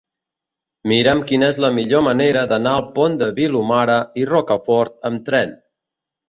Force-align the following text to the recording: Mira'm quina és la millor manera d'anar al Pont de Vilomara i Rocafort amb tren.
Mira'm 0.91 1.19
quina 1.31 1.49
és 1.53 1.59
la 1.65 1.69
millor 1.75 2.03
manera 2.07 2.45
d'anar 2.53 2.71
al 2.77 2.87
Pont 2.95 3.19
de 3.21 3.27
Vilomara 3.41 3.99
i 4.23 4.25
Rocafort 4.33 4.97
amb 5.13 5.29
tren. 5.31 5.55